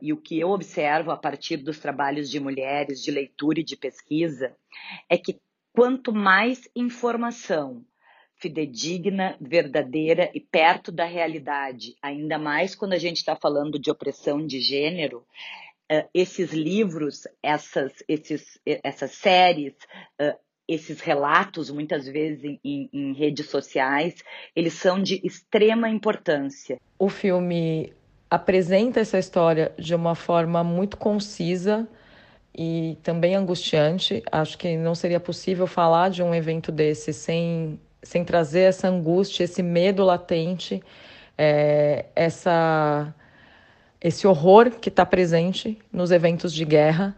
E 0.00 0.12
o 0.12 0.16
que 0.16 0.38
eu 0.38 0.50
observo 0.50 1.10
a 1.10 1.16
partir 1.16 1.58
dos 1.58 1.78
trabalhos 1.78 2.30
de 2.30 2.40
mulheres, 2.40 3.02
de 3.02 3.10
leitura 3.10 3.60
e 3.60 3.64
de 3.64 3.76
pesquisa, 3.76 4.54
é 5.08 5.16
que 5.16 5.40
quanto 5.72 6.12
mais 6.12 6.68
informação 6.74 7.84
fidedigna, 8.38 9.36
verdadeira 9.40 10.30
e 10.32 10.40
perto 10.40 10.92
da 10.92 11.04
realidade, 11.04 11.96
ainda 12.00 12.38
mais 12.38 12.74
quando 12.74 12.92
a 12.92 12.98
gente 12.98 13.16
está 13.16 13.34
falando 13.34 13.78
de 13.78 13.90
opressão 13.90 14.46
de 14.46 14.60
gênero, 14.60 15.26
uh, 15.90 16.08
esses 16.14 16.52
livros, 16.52 17.26
essas, 17.42 17.92
esses, 18.08 18.60
essas 18.64 19.12
séries, 19.12 19.74
uh, 20.20 20.38
esses 20.68 21.00
relatos, 21.00 21.70
muitas 21.70 22.06
vezes 22.06 22.44
em, 22.62 22.90
em, 22.92 23.14
redes 23.14 23.48
sociais, 23.48 24.22
eles 24.54 24.74
são 24.74 25.02
de 25.02 25.20
extrema 25.24 25.88
importância. 25.88 26.78
O 26.98 27.08
filme 27.08 27.92
apresenta 28.30 29.00
essa 29.00 29.18
história 29.18 29.72
de 29.78 29.94
uma 29.94 30.14
forma 30.14 30.62
muito 30.62 30.96
concisa 30.96 31.88
e 32.54 32.98
também 33.02 33.34
angustiante. 33.34 34.22
Acho 34.30 34.58
que 34.58 34.76
não 34.76 34.94
seria 34.94 35.20
possível 35.20 35.66
falar 35.66 36.10
de 36.10 36.22
um 36.22 36.34
evento 36.34 36.70
desse 36.70 37.12
sem, 37.12 37.80
sem 38.02 38.24
trazer 38.24 38.62
essa 38.62 38.88
angústia, 38.88 39.44
esse 39.44 39.62
medo 39.62 40.04
latente, 40.04 40.82
é, 41.36 42.06
essa, 42.14 43.14
esse 44.00 44.26
horror 44.26 44.70
que 44.70 44.88
está 44.88 45.06
presente 45.06 45.78
nos 45.92 46.10
eventos 46.10 46.52
de 46.52 46.64
guerra. 46.64 47.16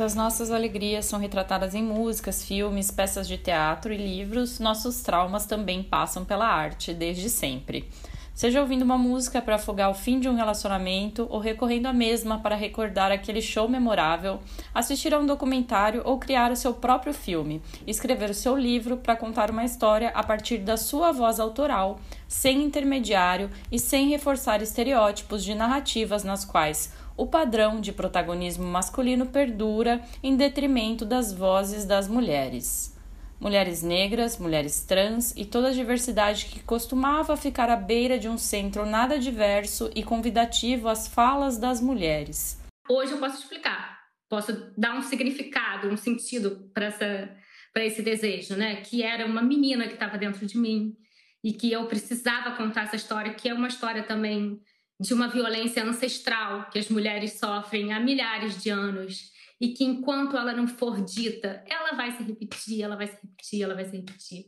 As 0.00 0.14
nossas 0.14 0.50
alegrias 0.50 1.04
são 1.04 1.20
retratadas 1.20 1.74
em 1.74 1.82
músicas, 1.82 2.42
filmes, 2.42 2.90
peças 2.90 3.28
de 3.28 3.36
teatro 3.36 3.92
e 3.92 3.98
livros, 3.98 4.58
nossos 4.58 5.02
traumas 5.02 5.44
também 5.44 5.82
passam 5.82 6.24
pela 6.24 6.46
arte 6.46 6.94
desde 6.94 7.28
sempre. 7.28 7.86
Seja 8.32 8.62
ouvindo 8.62 8.80
uma 8.80 8.96
música 8.96 9.42
para 9.42 9.56
afogar 9.56 9.90
o 9.90 9.94
fim 9.94 10.18
de 10.18 10.26
um 10.26 10.34
relacionamento 10.34 11.26
ou 11.28 11.38
recorrendo 11.38 11.84
à 11.84 11.92
mesma 11.92 12.38
para 12.38 12.56
recordar 12.56 13.12
aquele 13.12 13.42
show 13.42 13.68
memorável, 13.68 14.40
assistir 14.74 15.12
a 15.12 15.18
um 15.18 15.26
documentário 15.26 16.00
ou 16.06 16.18
criar 16.18 16.50
o 16.50 16.56
seu 16.56 16.72
próprio 16.72 17.12
filme, 17.12 17.60
escrever 17.86 18.30
o 18.30 18.34
seu 18.34 18.56
livro 18.56 18.96
para 18.96 19.14
contar 19.14 19.50
uma 19.50 19.66
história 19.66 20.08
a 20.14 20.22
partir 20.22 20.56
da 20.56 20.78
sua 20.78 21.12
voz 21.12 21.38
autoral, 21.38 22.00
sem 22.26 22.62
intermediário 22.62 23.50
e 23.70 23.78
sem 23.78 24.08
reforçar 24.08 24.62
estereótipos 24.62 25.44
de 25.44 25.54
narrativas 25.54 26.24
nas 26.24 26.42
quais 26.42 26.90
o 27.20 27.26
padrão 27.26 27.82
de 27.82 27.92
protagonismo 27.92 28.64
masculino 28.64 29.26
perdura 29.26 30.02
em 30.22 30.34
detrimento 30.38 31.04
das 31.04 31.34
vozes 31.34 31.84
das 31.84 32.08
mulheres. 32.08 32.96
Mulheres 33.38 33.82
negras, 33.82 34.38
mulheres 34.38 34.86
trans 34.86 35.34
e 35.36 35.44
toda 35.44 35.68
a 35.68 35.72
diversidade 35.72 36.46
que 36.46 36.60
costumava 36.60 37.36
ficar 37.36 37.68
à 37.68 37.76
beira 37.76 38.18
de 38.18 38.26
um 38.26 38.38
centro 38.38 38.86
nada 38.86 39.18
diverso 39.18 39.90
e 39.94 40.02
convidativo 40.02 40.88
às 40.88 41.06
falas 41.06 41.58
das 41.58 41.78
mulheres. 41.78 42.58
Hoje 42.88 43.12
eu 43.12 43.18
posso 43.18 43.42
explicar, 43.42 43.98
posso 44.26 44.72
dar 44.74 44.96
um 44.96 45.02
significado, 45.02 45.88
um 45.90 45.98
sentido 45.98 46.70
para 46.72 46.86
essa 46.86 47.36
para 47.72 47.84
esse 47.84 48.00
desejo, 48.00 48.56
né? 48.56 48.76
Que 48.76 49.02
era 49.02 49.26
uma 49.26 49.42
menina 49.42 49.86
que 49.86 49.92
estava 49.92 50.16
dentro 50.16 50.46
de 50.46 50.56
mim 50.56 50.96
e 51.44 51.52
que 51.52 51.70
eu 51.70 51.84
precisava 51.86 52.56
contar 52.56 52.84
essa 52.84 52.96
história, 52.96 53.34
que 53.34 53.46
é 53.46 53.52
uma 53.52 53.68
história 53.68 54.02
também 54.02 54.58
de 55.00 55.14
uma 55.14 55.28
violência 55.28 55.82
ancestral 55.82 56.68
que 56.70 56.78
as 56.78 56.90
mulheres 56.90 57.38
sofrem 57.38 57.90
há 57.92 57.98
milhares 57.98 58.62
de 58.62 58.68
anos 58.68 59.32
e 59.58 59.68
que 59.68 59.82
enquanto 59.82 60.36
ela 60.36 60.52
não 60.52 60.68
for 60.68 61.02
dita, 61.02 61.64
ela 61.66 61.92
vai 61.92 62.12
se 62.12 62.22
repetir, 62.22 62.82
ela 62.82 62.96
vai 62.96 63.06
se 63.06 63.16
repetir, 63.22 63.62
ela 63.62 63.74
vai 63.74 63.86
se 63.86 63.96
repetir. 63.96 64.44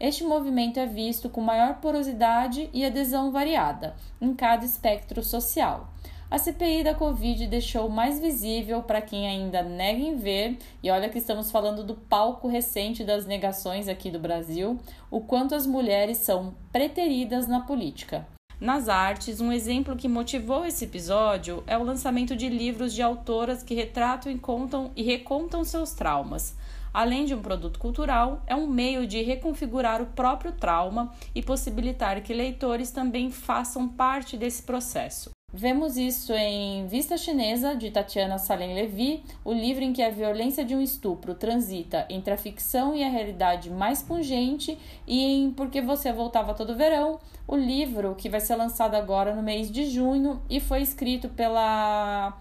Este 0.00 0.24
movimento 0.24 0.80
é 0.80 0.86
visto 0.86 1.28
com 1.28 1.42
maior 1.42 1.80
porosidade 1.80 2.70
e 2.72 2.82
adesão 2.82 3.30
variada 3.30 3.94
em 4.18 4.34
cada 4.34 4.64
espectro 4.64 5.22
social. 5.22 5.92
A 6.30 6.38
CPI 6.38 6.84
da 6.84 6.94
Covid 6.94 7.46
deixou 7.48 7.88
mais 7.90 8.18
visível 8.18 8.82
para 8.82 9.02
quem 9.02 9.28
ainda 9.28 9.62
nega 9.62 10.00
em 10.00 10.16
ver, 10.16 10.56
e 10.82 10.90
olha 10.90 11.08
que 11.10 11.18
estamos 11.18 11.50
falando 11.50 11.84
do 11.84 11.94
palco 11.94 12.48
recente 12.48 13.04
das 13.04 13.26
negações 13.26 13.88
aqui 13.88 14.10
do 14.10 14.18
Brasil, 14.18 14.78
o 15.10 15.20
quanto 15.20 15.54
as 15.54 15.66
mulheres 15.66 16.18
são 16.18 16.54
preteridas 16.72 17.46
na 17.46 17.60
política. 17.60 18.26
Nas 18.60 18.90
artes, 18.90 19.40
um 19.40 19.50
exemplo 19.50 19.96
que 19.96 20.06
motivou 20.06 20.66
esse 20.66 20.84
episódio 20.84 21.64
é 21.66 21.78
o 21.78 21.82
lançamento 21.82 22.36
de 22.36 22.46
livros 22.46 22.92
de 22.92 23.00
autoras 23.00 23.62
que 23.62 23.74
retratam 23.74 24.30
e 24.30 24.38
contam 24.38 24.92
e 24.94 25.02
recontam 25.02 25.64
seus 25.64 25.92
traumas. 25.94 26.54
Além 26.92 27.24
de 27.24 27.34
um 27.34 27.40
produto 27.40 27.78
cultural, 27.78 28.42
é 28.46 28.54
um 28.54 28.66
meio 28.66 29.06
de 29.06 29.22
reconfigurar 29.22 30.02
o 30.02 30.06
próprio 30.08 30.52
trauma 30.52 31.10
e 31.34 31.42
possibilitar 31.42 32.20
que 32.20 32.34
leitores 32.34 32.90
também 32.90 33.30
façam 33.30 33.88
parte 33.88 34.36
desse 34.36 34.62
processo. 34.62 35.30
Vemos 35.52 35.96
isso 35.96 36.32
em 36.32 36.86
Vista 36.86 37.16
Chinesa, 37.16 37.74
de 37.74 37.90
Tatiana 37.90 38.38
Salem 38.38 38.72
Levy, 38.72 39.24
o 39.44 39.52
livro 39.52 39.82
em 39.82 39.92
que 39.92 40.00
a 40.00 40.08
violência 40.08 40.64
de 40.64 40.76
um 40.76 40.80
estupro 40.80 41.34
transita 41.34 42.06
entre 42.08 42.32
a 42.32 42.36
ficção 42.36 42.94
e 42.94 43.02
a 43.02 43.08
realidade 43.08 43.68
mais 43.68 44.00
pungente, 44.00 44.78
e 45.08 45.24
em 45.24 45.50
Porque 45.50 45.80
Você 45.80 46.12
Voltava 46.12 46.54
Todo 46.54 46.76
Verão, 46.76 47.18
o 47.48 47.56
livro 47.56 48.14
que 48.14 48.28
vai 48.28 48.38
ser 48.38 48.54
lançado 48.54 48.94
agora 48.94 49.34
no 49.34 49.42
mês 49.42 49.72
de 49.72 49.90
junho 49.90 50.40
e 50.48 50.60
foi 50.60 50.82
escrito 50.82 51.28
pela 51.28 52.38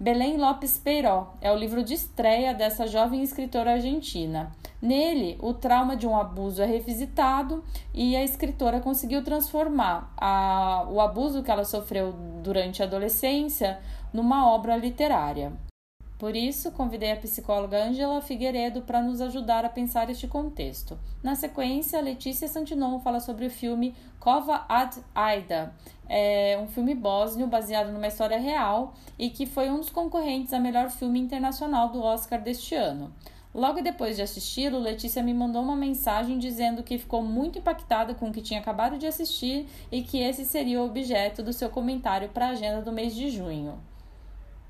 Belém 0.00 0.36
Lopes 0.36 0.76
Peiró. 0.78 1.34
É 1.40 1.52
o 1.52 1.56
livro 1.56 1.84
de 1.84 1.94
estreia 1.94 2.52
dessa 2.52 2.88
jovem 2.88 3.22
escritora 3.22 3.74
argentina. 3.74 4.50
Nele, 4.82 5.38
o 5.40 5.54
trauma 5.54 5.96
de 5.96 6.08
um 6.08 6.16
abuso 6.16 6.60
é 6.60 6.66
revisitado 6.66 7.62
e 7.94 8.16
a 8.16 8.24
escritora 8.24 8.80
conseguiu 8.80 9.22
transformar 9.22 10.12
a, 10.16 10.84
o 10.90 11.00
abuso 11.00 11.40
que 11.40 11.52
ela 11.52 11.64
sofreu 11.64 12.12
durante 12.42 12.82
a 12.82 12.84
adolescência 12.84 13.78
numa 14.12 14.50
obra 14.50 14.76
literária. 14.76 15.52
Por 16.18 16.34
isso, 16.34 16.72
convidei 16.72 17.12
a 17.12 17.16
psicóloga 17.16 17.84
Angela 17.84 18.20
Figueiredo 18.20 18.82
para 18.82 19.00
nos 19.00 19.20
ajudar 19.20 19.64
a 19.64 19.68
pensar 19.68 20.10
este 20.10 20.26
contexto. 20.26 20.98
Na 21.22 21.36
sequência, 21.36 22.00
Letícia 22.00 22.48
Santinon 22.48 22.98
fala 23.00 23.20
sobre 23.20 23.46
o 23.46 23.50
filme 23.50 23.94
Kova 24.18 24.64
ad 24.68 25.00
Aida, 25.14 25.74
é 26.08 26.58
um 26.62 26.66
filme 26.66 26.94
bósnio 26.94 27.46
baseado 27.46 27.90
numa 27.90 28.06
história 28.06 28.38
real 28.38 28.94
e 29.18 29.30
que 29.30 29.46
foi 29.46 29.70
um 29.70 29.78
dos 29.78 29.90
concorrentes 29.90 30.52
a 30.52 30.60
melhor 30.60 30.90
filme 30.90 31.18
internacional 31.18 31.88
do 31.88 32.02
Oscar 32.02 32.40
deste 32.40 32.74
ano. 32.74 33.12
Logo 33.54 33.82
depois 33.82 34.16
de 34.16 34.22
assisti-lo, 34.22 34.78
Letícia 34.78 35.22
me 35.22 35.34
mandou 35.34 35.62
uma 35.62 35.76
mensagem 35.76 36.38
dizendo 36.38 36.82
que 36.82 36.96
ficou 36.96 37.22
muito 37.22 37.58
impactada 37.58 38.14
com 38.14 38.30
o 38.30 38.32
que 38.32 38.40
tinha 38.40 38.60
acabado 38.60 38.96
de 38.96 39.06
assistir 39.06 39.68
e 39.90 40.02
que 40.02 40.20
esse 40.20 40.46
seria 40.46 40.80
o 40.80 40.86
objeto 40.86 41.42
do 41.42 41.52
seu 41.52 41.68
comentário 41.68 42.30
para 42.30 42.46
a 42.46 42.50
agenda 42.50 42.80
do 42.80 42.92
mês 42.92 43.14
de 43.14 43.28
junho. 43.28 43.78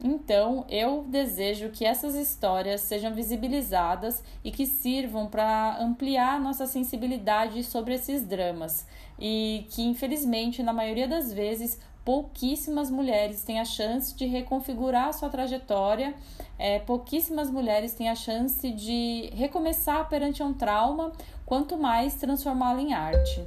Então, 0.05 0.67
eu 0.69 1.05
desejo 1.09 1.69
que 1.69 1.85
essas 1.85 2.17
histórias 2.17 2.81
sejam 2.81 3.15
visibilizadas 3.15 4.21
e 4.43 4.51
que 4.51 4.67
sirvam 4.67 5.29
para 5.29 5.77
ampliar 5.81 6.41
nossa 6.41 6.67
sensibilidade 6.67 7.63
sobre 7.63 7.95
esses 7.95 8.27
dramas 8.27 8.85
e 9.17 9.65
que, 9.71 9.83
infelizmente, 9.83 10.61
na 10.61 10.73
maioria 10.73 11.07
das 11.07 11.33
vezes, 11.33 11.79
pouquíssimas 12.05 12.91
mulheres 12.91 13.43
têm 13.43 13.61
a 13.61 13.65
chance 13.65 14.15
de 14.15 14.27
reconfigurar 14.27 15.09
a 15.09 15.13
sua 15.13 15.29
trajetória, 15.29 16.15
é, 16.59 16.79
pouquíssimas 16.81 17.51
mulheres 17.51 17.95
têm 17.95 18.09
a 18.09 18.15
chance 18.15 18.71
de 18.71 19.31
recomeçar 19.35 20.09
perante 20.09 20.43
um 20.43 20.53
trauma, 20.53 21.13
quanto 21.47 21.77
mais 21.77 22.15
transformá-lo 22.15 22.81
em 22.81 22.93
arte. 22.93 23.41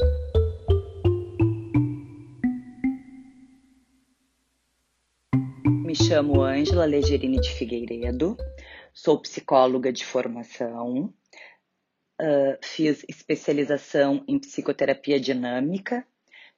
Me 5.64 5.96
chamo 5.96 6.42
Ângela 6.42 6.86
Legerini 6.86 7.40
de 7.40 7.50
Figueiredo, 7.50 8.38
sou 8.94 9.20
psicóloga 9.20 9.92
de 9.92 10.06
formação, 10.06 11.14
uh, 12.22 12.58
fiz 12.62 13.06
especialização 13.08 14.24
em 14.28 14.40
psicoterapia 14.40 15.20
dinâmica 15.20 16.06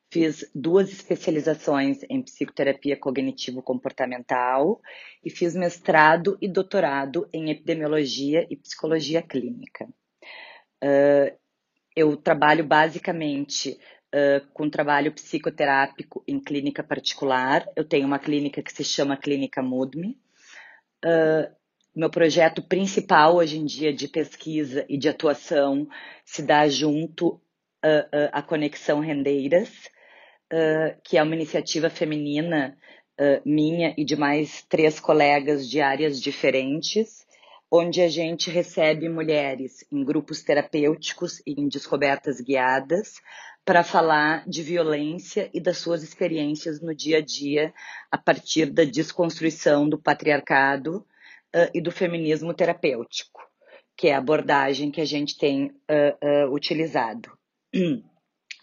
Fiz 0.09 0.49
duas 0.55 0.89
especializações 0.89 1.99
em 2.09 2.21
psicoterapia 2.21 2.95
cognitivo-comportamental 2.97 4.81
e 5.23 5.29
fiz 5.29 5.53
mestrado 5.53 6.37
e 6.41 6.47
doutorado 6.47 7.27
em 7.33 7.49
epidemiologia 7.51 8.47
e 8.49 8.55
psicologia 8.55 9.21
clínica. 9.21 9.85
Uh, 10.81 11.35
eu 11.93 12.15
trabalho 12.15 12.63
basicamente 12.63 13.77
uh, 14.15 14.47
com 14.53 14.69
trabalho 14.69 15.11
psicoterápico 15.11 16.23
em 16.25 16.39
clínica 16.39 16.81
particular. 16.81 17.67
Eu 17.75 17.83
tenho 17.83 18.07
uma 18.07 18.19
clínica 18.19 18.63
que 18.63 18.71
se 18.71 18.85
chama 18.85 19.17
Clínica 19.17 19.61
Mudme. 19.61 20.17
Uh, 21.03 21.53
meu 21.93 22.09
projeto 22.09 22.61
principal 22.61 23.35
hoje 23.35 23.57
em 23.57 23.65
dia 23.65 23.91
de 23.91 24.07
pesquisa 24.07 24.85
e 24.87 24.97
de 24.97 25.09
atuação 25.09 25.87
se 26.23 26.43
dá 26.43 26.67
junto 26.69 27.41
à 28.33 28.41
Conexão 28.41 28.99
Rendeiras, 28.99 29.89
que 31.03 31.17
é 31.17 31.23
uma 31.23 31.35
iniciativa 31.35 31.89
feminina 31.89 32.77
uh, 33.19 33.41
minha 33.45 33.93
e 33.97 34.05
de 34.05 34.15
mais 34.15 34.63
três 34.63 34.99
colegas 34.99 35.69
de 35.69 35.81
áreas 35.81 36.21
diferentes. 36.21 37.25
onde 37.69 38.01
a 38.01 38.07
gente 38.07 38.49
recebe 38.49 39.09
mulheres 39.09 39.85
em 39.91 40.01
grupos 40.01 40.41
terapêuticos 40.41 41.41
e 41.45 41.51
em 41.51 41.67
descobertas 41.67 42.39
guiadas 42.39 43.15
para 43.65 43.83
falar 43.83 44.47
de 44.47 44.63
violência 44.63 45.49
e 45.53 45.59
das 45.59 45.77
suas 45.79 46.01
experiências 46.01 46.79
no 46.79 46.95
dia 46.95 47.17
a 47.17 47.21
dia 47.21 47.73
a 48.09 48.17
partir 48.17 48.67
da 48.67 48.85
desconstrução 48.85 49.89
do 49.89 50.01
patriarcado 50.01 51.05
uh, 51.53 51.69
e 51.73 51.81
do 51.81 51.91
feminismo 51.91 52.53
terapêutico, 52.53 53.41
que 53.97 54.07
é 54.07 54.15
a 54.15 54.19
abordagem 54.19 54.89
que 54.89 55.01
a 55.01 55.05
gente 55.05 55.37
tem 55.37 55.65
uh, 55.65 56.47
uh, 56.47 56.53
utilizado. 56.53 57.29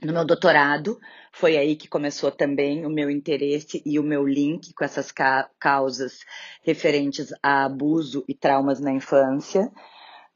No 0.04 0.12
meu 0.12 0.24
doutorado, 0.26 1.00
foi 1.32 1.56
aí 1.56 1.74
que 1.74 1.88
começou 1.88 2.30
também 2.30 2.84
o 2.84 2.90
meu 2.90 3.08
interesse 3.10 3.82
e 3.86 3.98
o 3.98 4.02
meu 4.02 4.26
link 4.26 4.74
com 4.74 4.84
essas 4.84 5.10
ca 5.10 5.48
causas 5.58 6.18
referentes 6.62 7.32
a 7.42 7.64
abuso 7.64 8.22
e 8.28 8.34
traumas 8.34 8.80
na 8.80 8.92
infância. 8.92 9.62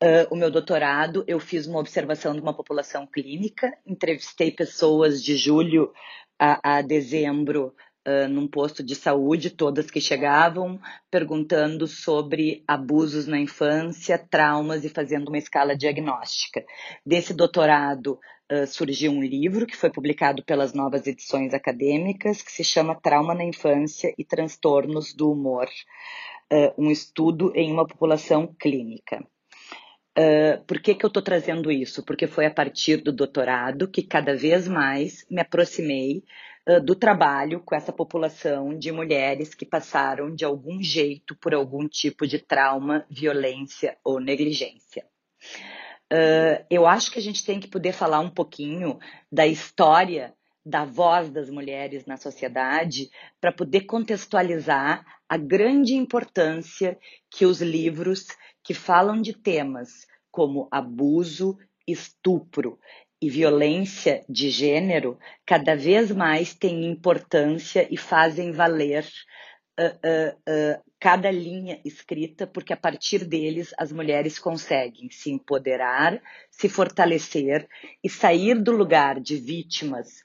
Uh, 0.03 0.25
o 0.31 0.37
meu 0.37 0.51
doutorado, 0.51 1.23
eu 1.27 1.39
fiz 1.39 1.67
uma 1.67 1.81
observação 1.81 2.33
de 2.33 2.41
uma 2.41 2.55
população 2.55 3.07
clínica, 3.07 3.77
entrevistei 3.87 4.51
pessoas 4.51 5.23
de 5.23 5.37
julho 5.37 5.93
a, 6.39 6.79
a 6.79 6.81
dezembro 6.81 7.75
uh, 8.07 8.27
num 8.27 8.49
posto 8.49 8.83
de 8.83 8.95
saúde, 8.95 9.51
todas 9.51 9.91
que 9.91 10.01
chegavam, 10.01 10.81
perguntando 11.11 11.87
sobre 11.87 12.65
abusos 12.67 13.27
na 13.27 13.39
infância, 13.39 14.17
traumas 14.17 14.83
e 14.83 14.89
fazendo 14.89 15.29
uma 15.29 15.37
escala 15.37 15.77
diagnóstica. 15.77 16.65
Desse 17.05 17.35
doutorado 17.35 18.19
uh, 18.53 18.67
surgiu 18.67 19.13
um 19.13 19.23
livro 19.23 19.67
que 19.67 19.77
foi 19.77 19.91
publicado 19.91 20.45
pelas 20.45 20.73
novas 20.73 21.07
edições 21.07 21.55
acadêmicas, 21.55 22.43
que 22.43 22.53
se 22.53 22.65
chama 22.65 23.01
Trauma 23.01 23.35
na 23.35 23.45
Infância 23.45 24.15
e 24.17 24.25
Transtornos 24.25 25.15
do 25.15 25.31
Humor, 25.31 25.69
um 26.79 26.91
estudo 26.91 27.53
em 27.55 27.71
uma 27.71 27.87
população 27.87 28.47
clínica. 28.59 29.23
Uh, 30.19 30.61
por 30.67 30.81
que, 30.81 30.97
que 30.97 31.05
eu 31.05 31.09
estou 31.09 31.23
trazendo 31.23 31.71
isso? 31.71 32.05
Porque 32.05 32.27
foi 32.27 32.45
a 32.45 32.51
partir 32.51 32.97
do 32.97 33.13
doutorado 33.13 33.87
que 33.87 34.03
cada 34.03 34.35
vez 34.35 34.67
mais 34.67 35.25
me 35.31 35.41
aproximei 35.41 36.25
uh, 36.69 36.81
do 36.81 36.97
trabalho 36.97 37.61
com 37.61 37.73
essa 37.73 37.93
população 37.93 38.77
de 38.77 38.91
mulheres 38.91 39.55
que 39.55 39.65
passaram 39.65 40.35
de 40.35 40.45
algum 40.45 40.83
jeito 40.83 41.37
por 41.37 41.55
algum 41.55 41.87
tipo 41.87 42.27
de 42.27 42.41
trauma, 42.41 43.07
violência 43.09 43.97
ou 44.03 44.19
negligência. 44.19 45.07
Uh, 46.13 46.65
eu 46.71 46.87
acho 46.87 47.11
que 47.11 47.19
a 47.19 47.23
gente 47.23 47.45
tem 47.45 47.61
que 47.61 47.69
poder 47.69 47.93
falar 47.93 48.21
um 48.21 48.31
pouquinho 48.31 48.99
da 49.31 49.47
história 49.47 50.35
da 50.65 50.85
voz 50.85 51.31
das 51.31 51.49
mulheres 51.49 52.05
na 52.05 52.19
sociedade 52.19 53.11
para 53.41 53.51
poder 53.51 53.83
contextualizar 53.83 55.03
a 55.27 55.37
grande 55.39 55.95
importância 55.95 56.99
que 57.31 57.47
os 57.47 57.63
livros 57.63 58.27
que 58.63 58.75
falam 58.75 59.21
de 59.21 59.33
temas 59.33 60.07
como 60.31 60.69
abuso, 60.71 61.59
estupro 61.87 62.79
e 63.21 63.31
violência 63.31 64.25
de 64.29 64.51
gênero 64.51 65.19
cada 65.45 65.75
vez 65.75 66.11
mais 66.11 66.55
têm 66.55 66.85
importância 66.85 67.89
e 67.91 67.97
fazem 67.97 68.53
valer 68.53 69.07
uh, 69.79 70.37
uh, 70.37 70.83
cada 70.99 71.31
linha 71.31 71.81
escrita, 71.85 72.47
porque 72.47 72.73
a 72.73 72.77
partir 72.77 73.25
deles 73.25 73.73
as 73.79 73.93
mulheres 73.93 74.39
conseguem 74.39 75.11
se 75.11 75.31
empoderar, 75.31 76.21
se 76.51 76.69
fortalecer 76.69 77.69
e 78.03 78.11
sair 78.11 78.61
do 78.61 78.73
lugar 78.73 79.21
de 79.21 79.37
vítimas, 79.37 80.23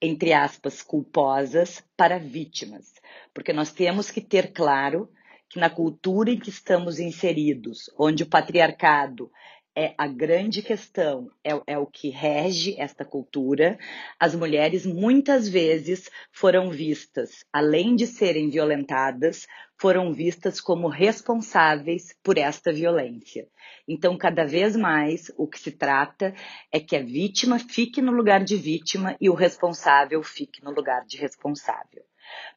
entre 0.00 0.32
aspas, 0.32 0.82
culposas, 0.82 1.84
para 1.96 2.18
vítimas. 2.18 2.94
Porque 3.32 3.52
nós 3.52 3.72
temos 3.72 4.10
que 4.10 4.20
ter 4.20 4.52
claro 4.52 5.10
que 5.48 5.60
na 5.60 5.70
cultura 5.70 6.30
em 6.30 6.38
que 6.38 6.50
estamos 6.50 6.98
inseridos, 6.98 7.90
onde 7.98 8.22
o 8.22 8.26
patriarcado 8.28 9.30
é 9.76 9.92
a 9.98 10.06
grande 10.06 10.62
questão, 10.62 11.30
é, 11.42 11.50
é, 11.66 11.78
o 11.78 11.86
que 11.86 12.08
rege 12.08 12.76
esta 12.78 13.04
cultura. 13.04 13.78
As 14.18 14.34
mulheres 14.34 14.86
muitas 14.86 15.48
vezes 15.48 16.08
foram 16.30 16.70
vistas, 16.70 17.44
além 17.52 17.96
de 17.96 18.06
serem 18.06 18.48
violentadas, 18.48 19.46
foram 19.76 20.12
vistas 20.12 20.60
como 20.60 20.88
responsáveis 20.88 22.14
por 22.22 22.38
esta 22.38 22.72
violência. 22.72 23.48
Então, 23.88 24.16
cada 24.16 24.44
vez 24.44 24.76
mais, 24.76 25.32
o 25.36 25.48
que 25.48 25.58
se 25.58 25.72
trata 25.72 26.32
é 26.70 26.78
que 26.78 26.96
a 26.96 27.02
vítima 27.02 27.58
fique 27.58 28.00
no 28.00 28.12
lugar 28.12 28.44
de 28.44 28.56
vítima 28.56 29.16
e 29.20 29.28
o 29.28 29.34
responsável 29.34 30.22
fique 30.22 30.62
no 30.62 30.70
lugar 30.70 31.04
de 31.04 31.16
responsável. 31.16 32.04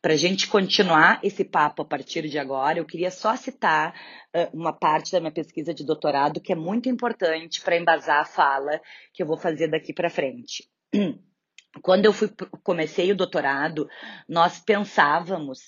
Para 0.01 0.13
a 0.13 0.17
gente 0.17 0.47
continuar 0.47 1.19
esse 1.23 1.43
papo 1.43 1.81
a 1.81 1.85
partir 1.85 2.27
de 2.29 2.37
agora, 2.37 2.79
eu 2.79 2.85
queria 2.85 3.11
só 3.11 3.35
citar 3.35 3.93
uh, 4.35 4.57
uma 4.57 4.71
parte 4.71 5.11
da 5.11 5.19
minha 5.19 5.31
pesquisa 5.31 5.73
de 5.73 5.85
doutorado 5.85 6.39
que 6.39 6.53
é 6.53 6.55
muito 6.55 6.89
importante 6.89 7.61
para 7.61 7.77
embasar 7.77 8.21
a 8.21 8.25
fala 8.25 8.79
que 9.13 9.21
eu 9.21 9.27
vou 9.27 9.37
fazer 9.37 9.67
daqui 9.67 9.93
para 9.93 10.09
frente. 10.09 10.69
Quando 11.81 12.05
eu 12.05 12.13
fui, 12.13 12.29
comecei 12.63 13.11
o 13.11 13.15
doutorado, 13.15 13.87
nós 14.27 14.59
pensávamos 14.59 15.59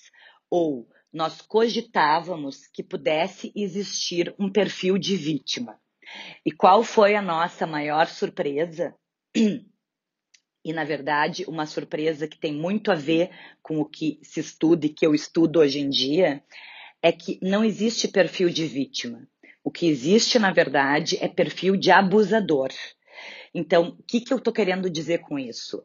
ou 0.50 0.88
nós 1.12 1.42
cogitávamos 1.42 2.68
que 2.68 2.84
pudesse 2.84 3.52
existir 3.56 4.34
um 4.40 4.52
perfil 4.52 4.98
de 4.98 5.16
vítima. 5.16 5.80
E 6.46 6.52
qual 6.52 6.84
foi 6.84 7.16
a 7.16 7.22
nossa 7.22 7.68
maior 7.68 8.08
surpresa? 8.08 8.96
e, 10.70 10.74
na 10.74 10.84
verdade, 10.84 11.46
uma 11.48 11.66
surpresa 11.66 12.28
que 12.28 12.38
tem 12.38 12.54
muito 12.54 12.92
a 12.92 12.96
ver 12.96 13.32
com 13.60 13.80
o 13.80 13.86
que 13.86 14.20
se 14.22 14.40
estuda 14.40 14.86
e 14.86 14.90
que 14.90 15.04
eu 15.04 15.16
estudo 15.16 15.58
hoje 15.62 15.80
em 15.80 15.90
dia, 15.90 16.44
é 17.02 17.12
que 17.12 17.40
não 17.42 17.64
existe 17.64 18.08
perfil 18.08 18.52
de 18.52 18.68
vítima. 18.68 19.28
O 19.64 19.72
que 19.72 19.88
existe, 19.88 20.38
na 20.38 20.54
verdade, 20.54 21.18
é 21.20 21.28
perfil 21.28 21.76
de 21.76 21.90
abusador. 21.90 22.70
Então, 23.52 23.98
o 24.00 24.04
que, 24.04 24.22
que 24.22 24.32
eu 24.32 24.38
estou 24.38 24.54
querendo 24.54 24.92
dizer 24.92 25.22
com 25.22 25.40
isso? 25.40 25.84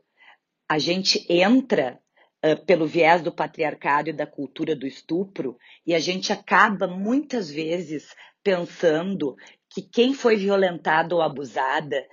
A 0.68 0.78
gente 0.78 1.24
entra 1.32 1.98
uh, 2.44 2.62
pelo 2.66 2.86
viés 2.86 3.22
do 3.22 3.32
patriarcado 3.32 4.10
e 4.10 4.12
da 4.12 4.26
cultura 4.26 4.76
do 4.76 4.86
estupro 4.86 5.56
e 5.86 5.94
a 5.94 5.98
gente 5.98 6.30
acaba 6.30 6.86
muitas 6.86 7.50
vezes 7.50 8.14
pensando 8.42 9.34
que 9.74 9.82
quem 9.82 10.14
foi 10.14 10.36
violentada 10.36 11.16
ou 11.16 11.20
abusada, 11.20 12.06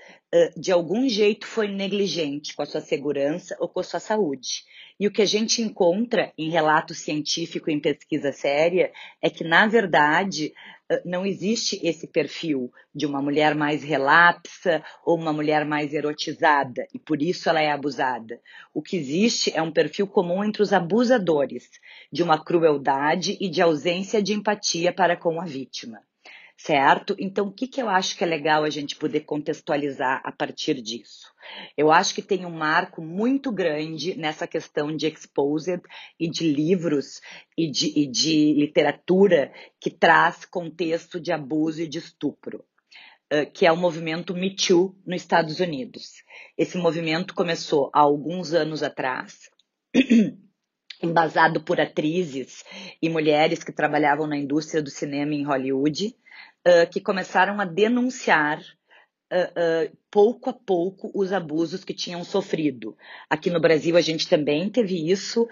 de 0.57 0.71
algum 0.71 1.07
jeito 1.07 1.45
foi 1.45 1.67
negligente 1.67 2.55
com 2.55 2.63
a 2.63 2.65
sua 2.65 2.81
segurança 2.81 3.55
ou 3.59 3.69
com 3.69 3.79
a 3.79 3.83
sua 3.83 3.99
saúde. 3.99 4.63
E 4.99 5.05
o 5.05 5.11
que 5.11 5.21
a 5.21 5.25
gente 5.25 5.61
encontra 5.61 6.33
em 6.35 6.49
relato 6.49 6.95
científico, 6.95 7.69
em 7.69 7.79
pesquisa 7.79 8.31
séria, 8.31 8.91
é 9.21 9.29
que, 9.29 9.43
na 9.43 9.67
verdade, 9.67 10.51
não 11.05 11.23
existe 11.23 11.79
esse 11.85 12.07
perfil 12.07 12.71
de 12.95 13.05
uma 13.05 13.21
mulher 13.21 13.53
mais 13.53 13.83
relapsa 13.83 14.83
ou 15.05 15.15
uma 15.15 15.31
mulher 15.31 15.63
mais 15.63 15.93
erotizada, 15.93 16.87
e 16.93 16.97
por 16.97 17.21
isso 17.21 17.47
ela 17.47 17.61
é 17.61 17.71
abusada. 17.71 18.41
O 18.73 18.81
que 18.81 18.97
existe 18.97 19.55
é 19.55 19.61
um 19.61 19.71
perfil 19.71 20.07
comum 20.07 20.43
entre 20.43 20.63
os 20.63 20.73
abusadores, 20.73 21.69
de 22.11 22.23
uma 22.23 22.43
crueldade 22.43 23.37
e 23.39 23.47
de 23.47 23.61
ausência 23.61 24.19
de 24.19 24.33
empatia 24.33 24.91
para 24.91 25.15
com 25.15 25.39
a 25.39 25.45
vítima 25.45 25.99
certo? 26.65 27.15
Então, 27.17 27.47
o 27.47 27.51
que, 27.51 27.67
que 27.67 27.81
eu 27.81 27.89
acho 27.89 28.15
que 28.15 28.23
é 28.23 28.27
legal 28.27 28.63
a 28.63 28.69
gente 28.69 28.95
poder 28.95 29.21
contextualizar 29.21 30.21
a 30.23 30.31
partir 30.31 30.81
disso? 30.81 31.31
Eu 31.75 31.91
acho 31.91 32.13
que 32.13 32.21
tem 32.21 32.45
um 32.45 32.51
marco 32.51 33.01
muito 33.01 33.51
grande 33.51 34.15
nessa 34.15 34.45
questão 34.45 34.95
de 34.95 35.07
exposed 35.07 35.81
e 36.19 36.29
de 36.29 36.51
livros 36.51 37.19
e 37.57 37.69
de, 37.69 37.99
e 37.99 38.07
de 38.07 38.53
literatura 38.53 39.51
que 39.79 39.89
traz 39.89 40.45
contexto 40.45 41.19
de 41.19 41.31
abuso 41.31 41.81
e 41.81 41.87
de 41.87 41.97
estupro 41.97 42.63
que 43.53 43.65
é 43.65 43.71
o 43.71 43.77
movimento 43.77 44.33
Me 44.33 44.53
Too 44.53 44.93
nos 45.05 45.21
Estados 45.21 45.61
Unidos. 45.61 46.21
Esse 46.57 46.77
movimento 46.77 47.33
começou 47.33 47.89
há 47.93 48.01
alguns 48.01 48.53
anos 48.53 48.83
atrás, 48.83 49.49
embasado 51.01 51.63
por 51.63 51.79
atrizes 51.79 52.65
e 53.01 53.07
mulheres 53.07 53.63
que 53.63 53.71
trabalhavam 53.71 54.27
na 54.27 54.35
indústria 54.35 54.83
do 54.83 54.89
cinema 54.89 55.33
em 55.33 55.45
Hollywood, 55.45 56.13
uh, 56.67 56.89
que 56.91 56.99
começaram 56.99 57.59
a 57.59 57.65
denunciar 57.65 58.59
uh, 58.59 59.89
uh, 59.89 59.97
pouco 60.09 60.49
a 60.49 60.53
pouco 60.53 61.11
os 61.13 61.31
abusos 61.31 61.83
que 61.83 61.93
tinham 61.93 62.23
sofrido. 62.23 62.97
Aqui 63.29 63.49
no 63.49 63.61
Brasil 63.61 63.95
a 63.95 64.01
gente 64.01 64.27
também 64.27 64.69
teve 64.69 65.09
isso, 65.09 65.47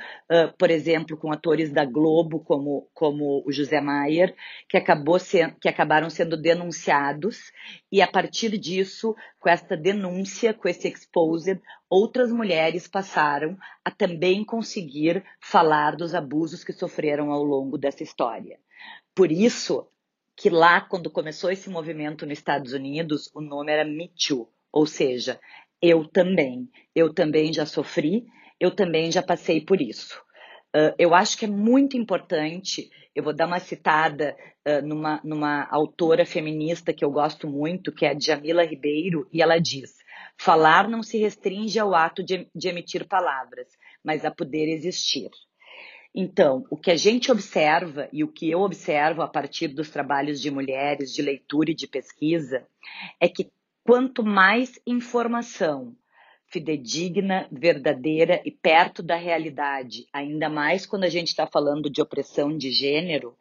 por 0.57 0.69
exemplo, 0.69 1.15
com 1.15 1.31
atores 1.31 1.71
da 1.71 1.85
Globo 1.85 2.41
como, 2.41 2.89
como 2.93 3.41
o 3.47 3.53
José 3.53 3.79
Maier, 3.79 4.35
que, 4.67 4.75
acabou 4.75 5.17
se, 5.17 5.49
que 5.61 5.69
acabaram 5.69 6.09
sendo 6.09 6.35
denunciados, 6.35 7.53
e 7.89 8.01
a 8.01 8.07
partir 8.07 8.57
disso, 8.57 9.15
com 9.39 9.47
esta 9.47 9.77
denúncia, 9.77 10.53
com 10.53 10.67
esse 10.67 10.89
exposed, 10.89 11.61
outras 11.89 12.33
mulheres 12.33 12.85
passaram 12.85 13.57
a 13.85 13.89
também 13.89 14.43
conseguir 14.43 15.23
falar 15.39 15.95
dos 15.95 16.13
abusos 16.13 16.65
que 16.65 16.73
sofreram 16.73 17.31
ao 17.31 17.45
longo 17.45 17.77
dessa 17.77 18.03
história. 18.03 18.59
Por 19.15 19.31
isso, 19.31 19.87
que 20.39 20.49
lá, 20.49 20.79
quando 20.79 21.11
começou 21.11 21.51
esse 21.51 21.69
movimento 21.69 22.25
nos 22.25 22.37
Estados 22.37 22.71
Unidos, 22.71 23.29
o 23.35 23.41
nome 23.41 23.73
era 23.73 23.83
Me 23.83 24.07
Too, 24.07 24.49
ou 24.71 24.85
seja, 24.85 25.37
eu 25.81 26.07
também. 26.07 26.69
Eu 26.95 27.13
também 27.13 27.51
já 27.51 27.65
sofri, 27.65 28.25
eu 28.57 28.71
também 28.71 29.11
já 29.11 29.21
passei 29.21 29.59
por 29.59 29.81
isso. 29.81 30.17
Uh, 30.73 30.95
eu 30.97 31.13
acho 31.13 31.37
que 31.37 31.45
é 31.45 31.47
muito 31.47 31.97
importante 31.97 32.89
Eu 33.13 33.23
vou 33.23 33.33
dar 33.33 33.47
uma 33.47 33.59
citada 33.59 34.37
uh, 34.65 34.85
numa, 34.85 35.19
numa 35.25 35.67
autora 35.69 36.25
feminista 36.25 36.93
que 36.93 37.03
eu 37.03 37.11
gosto 37.11 37.45
muito, 37.45 37.91
que 37.91 38.05
é 38.05 38.11
a 38.11 38.19
Jamila 38.19 38.63
Ribeiro, 38.63 39.27
e 39.33 39.41
ela 39.41 39.59
diz: 39.59 39.97
falar 40.37 40.87
não 40.87 41.03
se 41.03 41.17
restringe 41.17 41.77
ao 41.77 41.93
ato 41.93 42.23
de, 42.23 42.47
de 42.55 42.69
emitir 42.69 43.05
palavras, 43.05 43.67
mas 44.01 44.23
a 44.23 44.31
poder 44.31 44.69
existir. 44.69 45.29
Então, 46.13 46.65
o 46.69 46.77
que 46.77 46.91
a 46.91 46.95
gente 46.95 47.31
observa 47.31 48.09
e 48.11 48.23
o 48.23 48.27
que 48.27 48.49
eu 48.49 48.61
observo 48.61 49.21
a 49.21 49.27
partir 49.27 49.67
dos 49.69 49.89
trabalhos 49.89 50.41
de 50.41 50.49
mulheres, 50.49 51.13
de 51.13 51.21
leitura 51.21 51.71
e 51.71 51.75
de 51.75 51.87
pesquisa, 51.87 52.65
é 53.19 53.27
que 53.29 53.51
quanto 53.83 54.23
mais 54.23 54.79
informação 54.85 55.95
fidedigna, 56.47 57.47
verdadeira 57.51 58.41
e 58.43 58.49
perto 58.49 59.03
da 59.03 59.15
realidade, 59.15 60.07
ainda 60.11 60.49
mais 60.49 60.85
quando 60.85 61.03
a 61.03 61.09
gente 61.09 61.27
está 61.27 61.45
falando 61.45 61.89
de 61.89 62.01
opressão 62.01 62.57
de 62.57 62.71
gênero, 62.71 63.37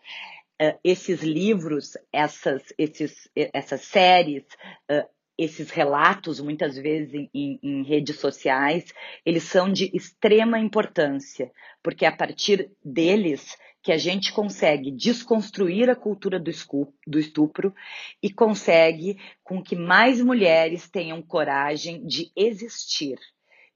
uh, 0.61 0.79
esses 0.85 1.23
livros, 1.23 1.97
essas, 2.13 2.63
esses, 2.77 3.31
essas 3.35 3.81
séries, 3.81 4.45
uh, 4.91 5.09
esses 5.39 5.71
relatos, 5.71 6.41
muitas 6.41 6.77
vezes 6.77 7.15
em, 7.15 7.31
em, 7.33 7.61
em, 7.63 7.83
redes 7.85 8.19
sociais, 8.19 8.93
eles 9.25 9.45
são 9.45 9.73
de 9.73 9.89
extrema 9.95 10.59
importância, 10.59 11.53
porque 11.83 12.05
é 12.05 12.09
a 12.09 12.17
partir 12.17 12.73
deles 12.85 13.57
que 13.81 13.93
a 13.93 13.97
gente 13.97 14.33
consegue 14.33 14.91
desconstruir 14.91 15.89
a 15.89 15.95
cultura 15.95 16.41
do 16.41 17.19
estupro 17.19 17.73
e 18.21 18.29
consegue 18.29 19.17
com 19.45 19.63
que 19.63 19.77
mais 19.77 20.21
mulheres 20.21 20.91
tenham 20.91 21.23
coragem 21.23 22.05
de 22.05 22.33
existir, 22.37 23.19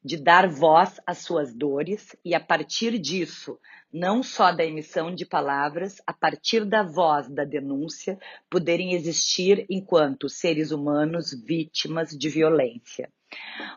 de 0.05 0.17
dar 0.17 0.49
voz 0.49 1.01
às 1.07 1.19
suas 1.19 1.55
dores 1.55 2.17
e 2.25 2.35
a 2.35 2.41
partir 2.41 2.99
disso 2.99 3.59
não 3.93 4.23
só 4.23 4.51
da 4.53 4.65
emissão 4.65 5.15
de 5.15 5.27
palavras, 5.27 6.01
a 6.07 6.13
partir 6.13 6.65
da 6.65 6.83
voz 6.83 7.29
da 7.29 7.45
denúncia, 7.45 8.19
poderem 8.49 8.95
existir 8.95 9.67
enquanto 9.69 10.29
seres 10.29 10.71
humanos 10.71 11.33
vítimas 11.45 12.11
de 12.11 12.29
violência. 12.31 13.11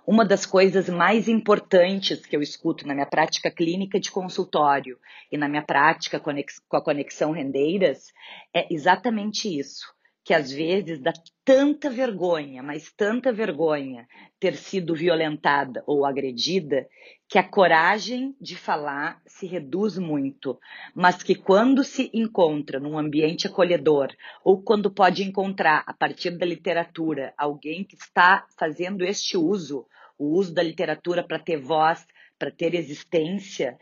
Uma 0.05 0.25
das 0.25 0.45
coisas 0.45 0.89
mais 0.89 1.27
importantes 1.27 2.25
que 2.25 2.35
eu 2.35 2.41
escuto 2.41 2.87
na 2.87 2.93
minha 2.93 3.05
prática 3.05 3.51
clínica 3.51 3.99
de 3.99 4.11
consultório 4.11 4.97
e 5.31 5.37
na 5.37 5.47
minha 5.47 5.63
prática 5.63 6.19
com 6.19 6.77
a 6.77 6.81
conexão 6.81 7.31
Rendeiras 7.31 8.13
é 8.53 8.73
exatamente 8.73 9.47
isso 9.47 9.94
que 10.25 10.33
às 10.33 10.51
vezes 10.51 10.99
dá 10.99 11.13
tanta 11.45 11.87
vergonha, 11.87 12.63
mas 12.63 12.91
tanta 12.91 13.31
vergonha 13.31 14.07
ter 14.39 14.55
sido 14.55 14.95
violentada 14.95 15.83
ou 15.85 16.03
agredida, 16.03 16.87
que 17.29 17.37
a 17.37 17.47
coragem 17.47 18.35
de 18.41 18.55
falar 18.55 19.21
se 19.27 19.45
reduz 19.45 19.99
muito, 19.99 20.59
mas 20.95 21.21
que 21.21 21.35
quando 21.35 21.83
se 21.83 22.09
encontra 22.11 22.79
num 22.79 22.97
ambiente 22.97 23.45
acolhedor, 23.45 24.07
ou 24.43 24.63
quando 24.63 24.89
pode 24.89 25.23
encontrar 25.23 25.83
a 25.85 25.93
partir 25.93 26.31
da 26.31 26.45
literatura 26.45 27.31
alguém 27.37 27.83
que 27.83 27.95
está 27.95 28.47
fazendo 28.57 29.05
este 29.05 29.37
uso, 29.37 29.85
o 30.17 30.35
uso 30.39 30.55
da 30.55 30.63
literatura 30.63 31.21
para 31.21 31.37
ter 31.37 31.57
voz, 31.57 32.03
para 32.39 32.49
ter 32.49 32.73
existência, 32.73 33.77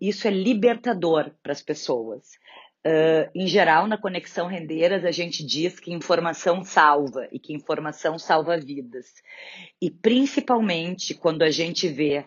isso 0.00 0.28
é 0.28 0.30
libertador 0.30 1.32
para 1.42 1.50
as 1.50 1.60
pessoas. 1.60 2.38
Uh, 2.86 3.28
em 3.34 3.46
geral, 3.46 3.86
na 3.86 3.98
Conexão 3.98 4.46
Rendeiras, 4.46 5.04
a 5.04 5.10
gente 5.10 5.44
diz 5.44 5.78
que 5.78 5.92
informação 5.92 6.64
salva 6.64 7.28
e 7.30 7.38
que 7.38 7.52
informação 7.52 8.18
salva 8.18 8.56
vidas. 8.58 9.06
E 9.80 9.90
principalmente 9.90 11.12
quando 11.14 11.42
a 11.42 11.50
gente 11.50 11.88
vê, 11.88 12.20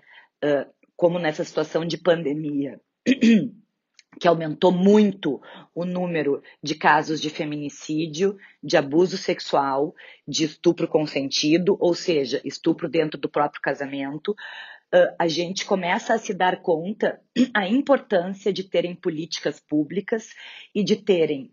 uh, 0.44 0.72
como 0.96 1.18
nessa 1.18 1.44
situação 1.44 1.84
de 1.84 1.98
pandemia, 1.98 2.80
que 4.20 4.28
aumentou 4.28 4.72
muito 4.72 5.42
o 5.74 5.86
número 5.86 6.42
de 6.62 6.76
casos 6.76 7.20
de 7.20 7.32
feminicídio, 7.32 8.38
de 8.62 8.78
abuso 8.78 9.18
sexual, 9.18 9.96
de 10.28 10.46
estupro 10.46 10.88
consentido, 10.88 11.76
ou 11.80 11.96
seja, 11.96 12.40
estupro 12.46 12.88
dentro 12.88 13.20
do 13.20 13.28
próprio 13.28 13.60
casamento, 13.60 14.36
a 15.18 15.28
gente 15.28 15.66
começa 15.66 16.14
a 16.14 16.20
se 16.20 16.34
dar 16.34 16.62
conta 16.62 17.20
a 17.54 17.68
importância 17.68 18.54
de 18.54 18.64
terem 18.64 18.96
políticas 18.96 19.60
públicas 19.60 20.30
e 20.74 20.84
de 20.84 20.98
terem 20.98 21.52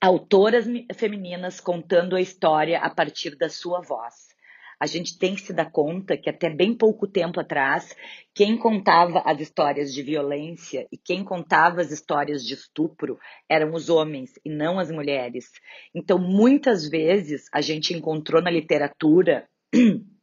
autoras 0.00 0.66
femininas 0.94 1.60
contando 1.60 2.16
a 2.16 2.20
história 2.20 2.78
a 2.78 2.90
partir 2.90 3.36
da 3.36 3.48
sua 3.48 3.80
voz. 3.80 4.30
A 4.78 4.86
gente 4.86 5.18
tem 5.18 5.34
que 5.34 5.42
se 5.42 5.52
dar 5.52 5.70
conta 5.70 6.16
que 6.16 6.30
até 6.30 6.48
bem 6.48 6.74
pouco 6.74 7.06
tempo 7.06 7.38
atrás, 7.38 7.94
quem 8.34 8.56
contava 8.56 9.22
as 9.26 9.38
histórias 9.38 9.92
de 9.92 10.02
violência 10.02 10.86
e 10.90 10.96
quem 10.96 11.22
contava 11.22 11.82
as 11.82 11.90
histórias 11.90 12.42
de 12.42 12.54
estupro 12.54 13.18
eram 13.46 13.74
os 13.74 13.90
homens 13.90 14.38
e 14.42 14.48
não 14.48 14.78
as 14.78 14.90
mulheres. 14.90 15.50
Então, 15.94 16.18
muitas 16.18 16.88
vezes 16.88 17.44
a 17.52 17.60
gente 17.60 17.92
encontrou 17.92 18.40
na 18.40 18.50
literatura 18.50 19.46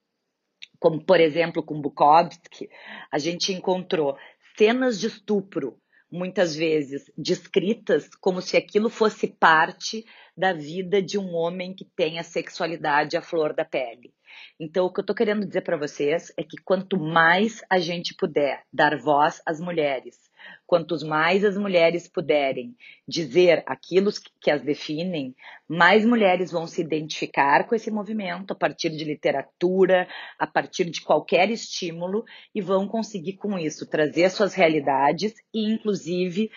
como 0.80 1.04
por 1.04 1.20
exemplo 1.20 1.64
com 1.64 1.82
Bukowski, 1.82 2.70
a 3.12 3.18
gente 3.18 3.54
encontrou 3.54 4.18
cenas 4.58 5.00
de 5.00 5.08
estupro, 5.08 5.80
muitas 6.12 6.56
vezes 6.56 7.12
descritas 7.18 8.10
como 8.22 8.42
se 8.42 8.56
aquilo 8.56 8.90
fosse 8.90 9.28
parte 9.28 10.06
da 10.36 10.54
vida 10.54 11.02
de 11.02 11.18
um 11.18 11.34
homem 11.34 11.74
que 11.74 11.86
tem 11.86 12.20
a 12.20 12.24
sexualidade 12.24 13.18
à 13.18 13.22
flor 13.22 13.54
da 13.54 13.66
pele. 13.66 14.14
Então, 14.60 14.86
o 14.86 14.94
que 14.94 15.00
eu 15.00 15.04
estou 15.04 15.16
querendo 15.16 15.46
dizer 15.46 15.62
para 15.62 15.78
vocês 15.78 16.32
é 16.38 16.44
que 16.44 16.58
quanto 16.64 16.98
mais 16.98 17.62
a 17.70 17.80
gente 17.80 18.16
puder 18.16 18.64
dar 18.72 18.98
voz 18.98 19.42
às 19.46 19.60
mulheres, 19.60 20.27
Quantos 20.66 21.01
mais 21.01 21.46
as 21.46 21.58
mulheres 21.58 22.08
puderem 22.08 22.75
dizer 23.08 23.63
aquilo 23.66 24.12
que 24.42 24.51
as 24.51 24.62
definem, 24.62 25.34
mais 25.68 26.06
mulheres 26.06 26.51
vão 26.51 26.68
se 26.68 26.82
identificar 26.82 27.66
com 27.66 27.74
esse 27.74 27.89
movimento 27.89 28.51
a 28.51 28.56
partir 28.56 28.89
de 28.89 29.04
literatura, 29.04 30.08
a 30.38 30.46
partir 30.46 30.86
de 30.89 31.01
qualquer 31.01 31.50
estímulo 31.50 32.25
e 32.54 32.62
vão 32.62 32.88
conseguir 32.88 33.34
com 33.34 33.58
isso 33.58 33.89
trazer 33.89 34.25
as 34.25 34.34
suas 34.34 34.54
realidades 34.54 35.34
e, 35.54 35.72
inclusive, 35.72 36.51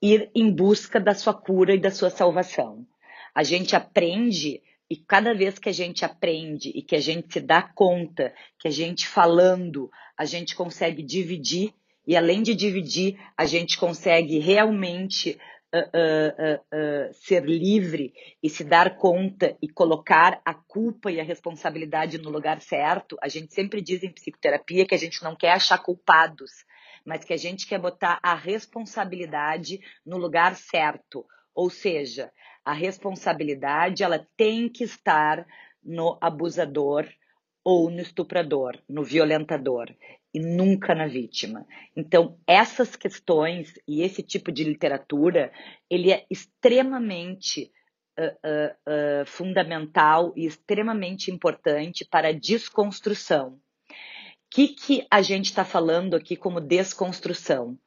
ir 0.00 0.30
em 0.34 0.50
busca 0.50 1.00
da 1.00 1.14
sua 1.14 1.34
cura 1.34 1.74
e 1.74 1.80
da 1.80 1.90
sua 1.90 2.10
salvação. 2.10 2.86
A 3.34 3.42
gente 3.42 3.74
aprende 3.74 4.62
e 4.88 4.96
cada 4.96 5.34
vez 5.34 5.58
que 5.58 5.68
a 5.68 5.72
gente 5.72 6.04
aprende 6.04 6.70
e 6.74 6.82
que 6.82 6.94
a 6.94 7.00
gente 7.00 7.32
se 7.32 7.40
dá 7.40 7.60
conta 7.60 8.32
que 8.58 8.68
a 8.68 8.70
gente 8.70 9.08
falando, 9.08 9.90
a 10.16 10.24
gente 10.24 10.54
consegue 10.54 11.02
dividir 11.02 11.74
e 12.06 12.16
além 12.16 12.42
de 12.42 12.54
dividir, 12.54 13.18
a 13.36 13.44
gente 13.44 13.76
consegue 13.76 14.38
realmente 14.38 15.38
uh, 15.74 15.78
uh, 15.78 17.10
uh, 17.10 17.14
ser 17.14 17.44
livre 17.44 18.14
e 18.40 18.48
se 18.48 18.62
dar 18.62 18.96
conta 18.96 19.56
e 19.60 19.68
colocar 19.68 20.40
a 20.44 20.54
culpa 20.54 21.10
e 21.10 21.20
a 21.20 21.24
responsabilidade 21.24 22.18
no 22.18 22.30
lugar 22.30 22.60
certo. 22.60 23.16
A 23.20 23.28
gente 23.28 23.52
sempre 23.52 23.82
diz 23.82 24.04
em 24.04 24.12
psicoterapia 24.12 24.86
que 24.86 24.94
a 24.94 24.98
gente 24.98 25.22
não 25.22 25.34
quer 25.34 25.50
achar 25.50 25.78
culpados, 25.78 26.64
mas 27.04 27.24
que 27.24 27.32
a 27.32 27.36
gente 27.36 27.66
quer 27.66 27.78
botar 27.78 28.20
a 28.22 28.34
responsabilidade 28.34 29.80
no 30.04 30.16
lugar 30.16 30.54
certo. 30.54 31.26
Ou 31.54 31.70
seja, 31.70 32.30
a 32.64 32.72
responsabilidade 32.72 34.04
ela 34.04 34.26
tem 34.36 34.68
que 34.68 34.84
estar 34.84 35.46
no 35.82 36.18
abusador 36.20 37.08
ou 37.64 37.90
no 37.90 38.00
estuprador, 38.00 38.78
no 38.88 39.02
violentador 39.02 39.92
e 40.36 40.38
nunca 40.38 40.94
na 40.94 41.06
vítima. 41.06 41.66
Então, 41.96 42.38
essas 42.46 42.94
questões 42.94 43.72
e 43.88 44.02
esse 44.02 44.22
tipo 44.22 44.52
de 44.52 44.64
literatura, 44.64 45.50
ele 45.88 46.12
é 46.12 46.26
extremamente 46.30 47.72
uh, 48.20 48.24
uh, 48.24 49.22
uh, 49.22 49.26
fundamental 49.26 50.34
e 50.36 50.44
extremamente 50.44 51.30
importante 51.30 52.04
para 52.04 52.28
a 52.28 52.32
desconstrução. 52.32 53.58
O 53.88 53.94
que, 54.50 54.68
que 54.68 55.06
a 55.10 55.22
gente 55.22 55.46
está 55.46 55.64
falando 55.64 56.14
aqui 56.14 56.36
como 56.36 56.60
desconstrução? 56.60 57.78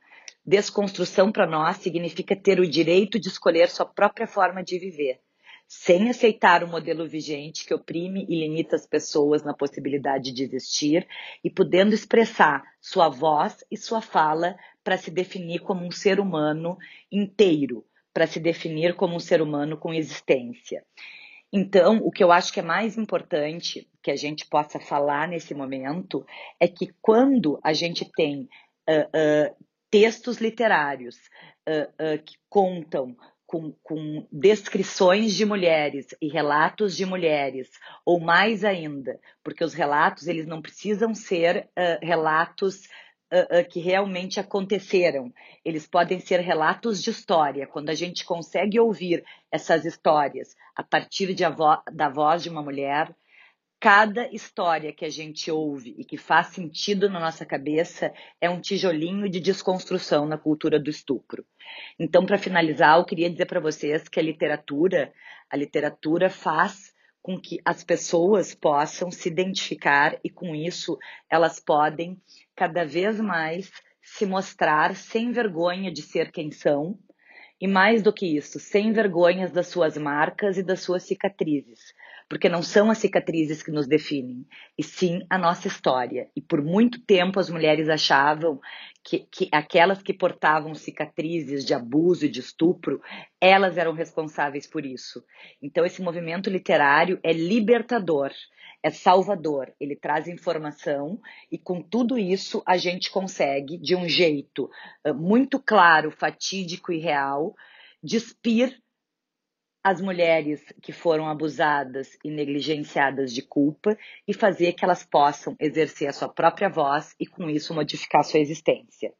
Desconstrução 0.43 1.31
para 1.31 1.45
nós 1.45 1.77
significa 1.77 2.35
ter 2.35 2.59
o 2.59 2.67
direito 2.67 3.19
de 3.19 3.27
escolher 3.27 3.69
sua 3.69 3.85
própria 3.85 4.25
forma 4.25 4.63
de 4.63 4.79
viver 4.79 5.19
sem 5.69 6.09
aceitar 6.09 6.63
o 6.63 6.67
modelo 6.67 7.07
vigente 7.07 7.63
que 7.63 7.75
oprime 7.75 8.25
e 8.27 8.39
limita 8.39 8.75
as 8.75 8.87
pessoas 8.87 9.43
na 9.43 9.53
possibilidade 9.53 10.31
de 10.31 10.41
existir 10.41 11.07
e 11.43 11.49
podendo 11.49 11.93
expressar 11.93 12.63
sua 12.81 13.07
voz 13.07 13.63
e 13.69 13.77
sua 13.77 14.01
fala 14.01 14.57
para 14.83 14.97
se 14.97 15.11
definir 15.11 15.59
como 15.59 15.85
um 15.85 15.91
ser 15.91 16.19
humano 16.19 16.75
inteiro, 17.11 17.85
para 18.11 18.25
se 18.25 18.39
definir 18.39 18.95
como 18.95 19.15
um 19.15 19.19
ser 19.19 19.43
humano 19.43 19.77
com 19.77 19.93
existência. 19.93 20.83
Então, 21.53 21.97
o 21.97 22.09
que 22.09 22.23
eu 22.23 22.31
acho 22.31 22.51
que 22.51 22.59
é 22.59 22.63
mais 22.63 22.97
importante 22.97 23.87
que 24.01 24.09
a 24.09 24.15
gente 24.15 24.47
possa 24.47 24.79
falar 24.79 25.27
nesse 25.27 25.53
momento 25.53 26.25
é 26.59 26.67
que 26.67 26.91
quando 26.99 27.59
a 27.63 27.73
gente 27.73 28.11
tem 28.15 28.49
uh, 28.89 29.51
uh, 29.51 29.65
textos 29.91 30.37
literários 30.37 31.15
uh, 31.67 32.23
que 32.23 32.37
contam 32.49 33.15
com, 33.49 33.73
com, 33.81 34.27
descrições 34.31 35.33
de 35.33 35.43
mulheres 35.43 36.13
e 36.21 36.27
relatos 36.27 36.95
de 36.95 37.03
mulheres, 37.03 37.67
ou 38.05 38.19
mais 38.19 38.63
ainda, 38.63 39.19
porque 39.43 39.63
os 39.63 39.73
relatos 39.73 40.27
eles 40.27 40.45
não 40.45 40.61
precisam 40.61 41.15
ser 41.15 41.67
uh, 41.69 42.05
relatos 42.05 42.85
uh, 43.33 43.59
uh, 43.59 43.67
que 43.67 43.79
realmente 43.79 44.39
aconteceram. 44.39 45.33
Eles 45.65 45.87
podem 45.87 46.19
ser 46.19 46.41
relatos 46.41 47.01
de 47.01 47.09
história. 47.09 47.65
Quando 47.65 47.89
a 47.89 47.95
gente 47.95 48.23
consegue 48.23 48.79
ouvir 48.79 49.25
essas 49.51 49.83
histórias 49.83 50.55
a 50.75 50.83
partir 50.83 51.33
vo 51.49 51.81
da 51.91 52.07
voz 52.07 52.43
de 52.43 52.49
uma 52.49 52.61
mulher, 52.61 53.11
cada 53.79 54.27
história 54.33 54.91
que 54.91 55.05
a 55.05 55.09
gente 55.09 55.49
ouve 55.49 55.95
e 55.97 56.03
que 56.03 56.17
faz 56.17 56.47
sentido 56.47 57.09
na 57.09 57.19
nossa 57.19 57.45
cabeça 57.45 58.13
é 58.41 58.49
um 58.49 58.59
tijolinho 58.59 59.29
de 59.29 59.39
desconstrução 59.39 60.25
na 60.25 60.37
cultura 60.37 60.77
do 60.77 60.89
estupro. 60.89 61.45
Então, 61.97 62.25
para 62.25 62.37
finalizar, 62.37 62.97
eu 62.97 63.05
queria 63.05 63.29
dizer 63.29 63.45
para 63.45 63.61
vocês 63.61 64.09
que 64.09 64.19
a 64.19 64.23
literatura, 64.23 65.13
a 65.49 65.55
literatura 65.55 66.29
faz 66.29 66.93
com 67.21 67.39
que 67.39 67.59
as 67.63 67.83
pessoas 67.83 68.53
possam 68.53 69.09
se 69.11 69.29
identificar 69.29 70.19
e 70.23 70.29
com 70.29 70.55
isso 70.55 70.97
elas 71.29 71.59
podem 71.59 72.21
cada 72.55 72.83
vez 72.83 73.19
mais 73.19 73.71
se 74.01 74.25
mostrar 74.25 74.95
sem 74.95 75.31
vergonha 75.31 75.91
de 75.91 76.01
ser 76.01 76.31
quem 76.31 76.51
são 76.51 76.97
e 77.61 77.67
mais 77.67 78.01
do 78.01 78.13
que 78.13 78.25
isso, 78.25 78.57
sem 78.57 78.93
vergonhas 78.93 79.51
das 79.51 79.67
suas 79.67 79.97
marcas 79.97 80.57
e 80.57 80.63
das 80.63 80.81
suas 80.81 81.03
cicatrizes, 81.03 81.93
porque 82.29 82.47
não 82.47 82.61
são 82.61 82.91
as 82.91 82.99
cicatrizes 82.99 83.63
que 83.63 83.71
nos 83.71 83.87
definem, 83.87 84.45
e 84.77 84.83
sim 84.83 85.25
a 85.27 85.37
nossa 85.37 85.67
história. 85.67 86.29
E 86.35 86.41
por 86.41 86.63
muito 86.63 87.01
tempo 87.01 87.39
as 87.39 87.49
mulheres 87.49 87.89
achavam 87.89 88.61
que, 89.03 89.27
que 89.31 89.49
aquelas 89.51 90.03
que 90.03 90.13
portavam 90.13 90.75
cicatrizes 90.75 91.65
de 91.65 91.73
abuso 91.73 92.27
e 92.27 92.29
de 92.29 92.39
estupro, 92.39 93.01
elas 93.41 93.77
eram 93.77 93.93
responsáveis 93.93 94.67
por 94.67 94.85
isso. 94.85 95.23
Então 95.59 95.83
esse 95.83 96.03
movimento 96.03 96.51
literário 96.51 97.19
é 97.23 97.33
libertador, 97.33 98.31
é 98.83 98.91
salvador, 98.91 99.73
ele 99.79 99.95
traz 99.95 100.27
informação 100.27 101.19
e 101.51 101.57
com 101.57 101.81
tudo 101.81 102.15
isso 102.15 102.61
a 102.63 102.77
gente 102.77 103.09
consegue, 103.09 103.75
de 103.75 103.95
um 103.95 104.07
jeito 104.07 104.69
muito 105.15 105.59
claro, 105.59 106.11
fatídico 106.11 106.91
e 106.91 106.99
real, 106.99 107.55
despir 108.03 108.79
as 109.83 110.01
mulheres 110.01 110.61
que 110.81 110.91
foram 110.91 111.27
abusadas 111.27 112.17
e 112.23 112.29
negligenciadas 112.29 113.33
de 113.33 113.41
culpa 113.41 113.97
e 114.27 114.33
fazer 114.33 114.73
que 114.73 114.83
elas 114.83 115.05
possam 115.05 115.55
exercer 115.59 116.09
a 116.09 116.13
sua 116.13 116.27
própria 116.27 116.69
voz 116.69 117.15
e, 117.19 117.25
com 117.25 117.49
isso, 117.49 117.73
modificar 117.73 118.23
sua 118.23 118.39
existência. 118.39 119.13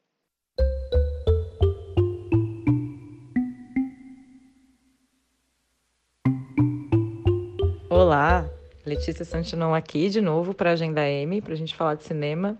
Olá, 7.88 8.48
Letícia 8.84 9.24
Santinão 9.24 9.74
aqui 9.74 10.08
de 10.10 10.20
novo 10.20 10.52
para 10.52 10.70
a 10.70 10.72
Agenda 10.74 11.08
M, 11.08 11.40
para 11.40 11.54
a 11.54 11.56
gente 11.56 11.74
falar 11.74 11.94
de 11.94 12.04
cinema. 12.04 12.58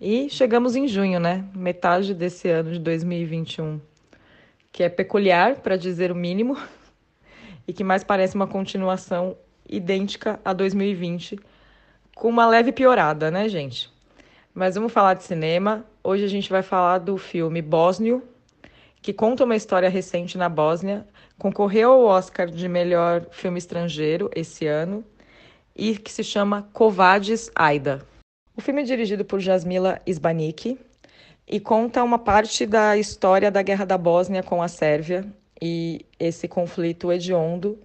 E 0.00 0.30
chegamos 0.30 0.76
em 0.76 0.88
junho, 0.88 1.20
né? 1.20 1.44
Metade 1.54 2.14
desse 2.14 2.48
ano 2.48 2.72
de 2.72 2.78
2021, 2.78 3.80
que 4.72 4.82
é 4.82 4.88
peculiar, 4.88 5.56
para 5.56 5.76
dizer 5.76 6.10
o 6.10 6.14
mínimo, 6.14 6.56
e 7.66 7.72
que 7.72 7.84
mais 7.84 8.04
parece 8.04 8.34
uma 8.34 8.46
continuação 8.46 9.36
idêntica 9.68 10.40
a 10.44 10.52
2020, 10.52 11.38
com 12.14 12.28
uma 12.28 12.46
leve 12.46 12.72
piorada, 12.72 13.30
né, 13.30 13.48
gente? 13.48 13.90
Mas 14.52 14.74
vamos 14.74 14.92
falar 14.92 15.14
de 15.14 15.24
cinema. 15.24 15.84
Hoje 16.02 16.24
a 16.24 16.28
gente 16.28 16.50
vai 16.50 16.62
falar 16.62 16.98
do 16.98 17.16
filme 17.16 17.60
Bósnio, 17.60 18.22
que 19.02 19.12
conta 19.12 19.44
uma 19.44 19.56
história 19.56 19.88
recente 19.88 20.38
na 20.38 20.48
Bósnia, 20.48 21.06
concorreu 21.38 21.92
ao 21.92 22.04
Oscar 22.04 22.48
de 22.48 22.68
melhor 22.68 23.26
filme 23.30 23.58
estrangeiro 23.58 24.30
esse 24.34 24.66
ano 24.66 25.04
e 25.74 25.96
que 25.96 26.12
se 26.12 26.22
chama 26.22 26.68
Covades 26.72 27.50
Aida. 27.54 28.06
O 28.56 28.60
filme 28.60 28.82
é 28.82 28.84
dirigido 28.84 29.24
por 29.24 29.40
Jasmila 29.40 30.00
Isbanik 30.06 30.78
e 31.46 31.58
conta 31.58 32.04
uma 32.04 32.18
parte 32.18 32.64
da 32.64 32.96
história 32.96 33.50
da 33.50 33.60
Guerra 33.60 33.84
da 33.84 33.98
Bósnia 33.98 34.42
com 34.42 34.62
a 34.62 34.68
Sérvia 34.68 35.26
e 35.66 36.04
esse 36.20 36.46
conflito 36.46 37.10
hediondo 37.10 37.78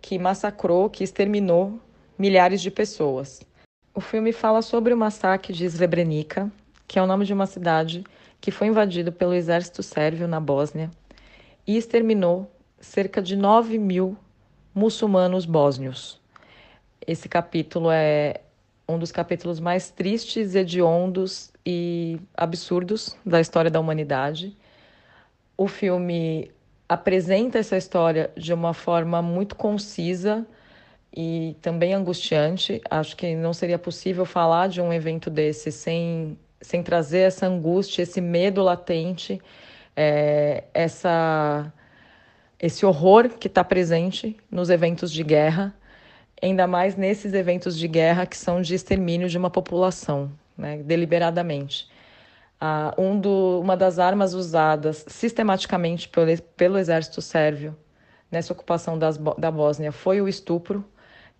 que 0.00 0.18
massacrou, 0.18 0.88
que 0.88 1.04
exterminou 1.04 1.78
milhares 2.18 2.62
de 2.62 2.70
pessoas. 2.70 3.42
O 3.94 4.00
filme 4.00 4.32
fala 4.32 4.62
sobre 4.62 4.94
o 4.94 4.96
massacre 4.96 5.52
de 5.52 5.68
Srebrenica, 5.68 6.50
que 6.86 6.98
é 6.98 7.02
o 7.02 7.06
nome 7.06 7.26
de 7.26 7.34
uma 7.34 7.44
cidade 7.44 8.02
que 8.40 8.50
foi 8.50 8.68
invadida 8.68 9.12
pelo 9.12 9.34
exército 9.34 9.82
sérvio 9.82 10.26
na 10.26 10.40
Bósnia 10.40 10.90
e 11.66 11.76
exterminou 11.76 12.50
cerca 12.80 13.20
de 13.20 13.36
9 13.36 13.76
mil 13.76 14.16
muçulmanos 14.74 15.44
bósnios. 15.44 16.18
Esse 17.06 17.28
capítulo 17.28 17.90
é 17.90 18.40
um 18.88 18.98
dos 18.98 19.12
capítulos 19.12 19.60
mais 19.60 19.90
tristes, 19.90 20.54
hediondos 20.54 21.52
e 21.66 22.18
absurdos 22.34 23.14
da 23.26 23.38
história 23.38 23.70
da 23.70 23.78
humanidade. 23.78 24.56
O 25.58 25.68
filme 25.68 26.50
apresenta 26.88 27.58
essa 27.58 27.76
história 27.76 28.30
de 28.36 28.52
uma 28.52 28.72
forma 28.72 29.20
muito 29.20 29.54
concisa 29.54 30.46
e 31.14 31.56
também 31.60 31.92
angustiante. 31.92 32.80
Acho 32.90 33.16
que 33.16 33.34
não 33.34 33.52
seria 33.52 33.78
possível 33.78 34.24
falar 34.24 34.68
de 34.68 34.80
um 34.80 34.92
evento 34.92 35.28
desse 35.28 35.70
sem, 35.70 36.38
sem 36.60 36.82
trazer 36.82 37.20
essa 37.20 37.46
angústia, 37.46 38.02
esse 38.02 38.20
medo 38.20 38.62
latente, 38.62 39.40
é, 39.94 40.64
essa, 40.72 41.72
esse 42.58 42.86
horror 42.86 43.28
que 43.30 43.48
está 43.48 43.62
presente 43.62 44.36
nos 44.50 44.70
eventos 44.70 45.12
de 45.12 45.22
guerra, 45.22 45.74
ainda 46.40 46.66
mais 46.66 46.96
nesses 46.96 47.34
eventos 47.34 47.76
de 47.76 47.86
guerra 47.86 48.24
que 48.24 48.36
são 48.36 48.62
de 48.62 48.74
extermínio 48.74 49.28
de 49.28 49.36
uma 49.36 49.50
população, 49.50 50.32
né, 50.56 50.78
deliberadamente. 50.78 51.88
Um 52.96 53.20
do, 53.20 53.60
uma 53.60 53.76
das 53.76 53.98
armas 53.98 54.34
usadas 54.34 55.04
sistematicamente 55.06 56.08
pelo, 56.08 56.42
pelo 56.56 56.78
exército 56.78 57.22
sérvio 57.22 57.76
nessa 58.30 58.52
ocupação 58.52 58.98
das, 58.98 59.16
da 59.38 59.50
Bósnia 59.50 59.92
foi 59.92 60.20
o 60.20 60.28
estupro. 60.28 60.84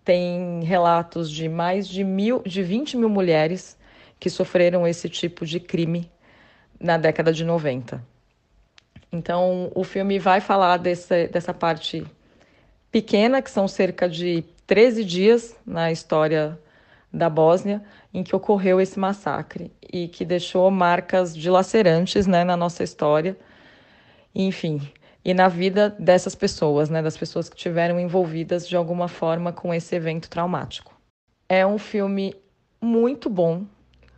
Tem 0.03 0.63
relatos 0.63 1.29
de 1.29 1.49
mais 1.49 1.87
de, 1.87 2.03
mil, 2.03 2.41
de 2.43 2.63
20 2.63 2.97
mil 2.97 3.09
mulheres 3.09 3.77
que 4.19 4.29
sofreram 4.29 4.87
esse 4.87 5.09
tipo 5.09 5.45
de 5.45 5.59
crime 5.59 6.09
na 6.79 6.97
década 6.97 7.33
de 7.33 7.43
90. 7.43 8.03
Então, 9.11 9.71
o 9.75 9.83
filme 9.83 10.19
vai 10.19 10.39
falar 10.39 10.77
dessa, 10.77 11.27
dessa 11.27 11.53
parte 11.53 12.05
pequena, 12.91 13.41
que 13.41 13.49
são 13.49 13.67
cerca 13.67 14.07
de 14.07 14.43
13 14.67 15.03
dias 15.03 15.55
na 15.65 15.91
história 15.91 16.59
da 17.11 17.29
Bósnia, 17.29 17.83
em 18.13 18.23
que 18.23 18.35
ocorreu 18.35 18.81
esse 18.81 18.99
massacre 18.99 19.71
e 19.91 20.07
que 20.07 20.25
deixou 20.25 20.69
marcas 20.71 21.35
dilacerantes 21.35 22.25
né, 22.25 22.43
na 22.43 22.57
nossa 22.57 22.83
história, 22.83 23.37
enfim, 24.33 24.81
e 25.23 25.33
na 25.33 25.47
vida 25.47 25.95
dessas 25.99 26.35
pessoas, 26.35 26.89
né, 26.89 27.01
das 27.01 27.17
pessoas 27.17 27.49
que 27.49 27.55
tiveram 27.55 27.99
envolvidas 27.99 28.67
de 28.67 28.75
alguma 28.75 29.07
forma 29.07 29.51
com 29.51 29.73
esse 29.73 29.95
evento 29.95 30.29
traumático. 30.29 30.93
É 31.47 31.65
um 31.65 31.77
filme 31.77 32.35
muito 32.81 33.29
bom, 33.29 33.65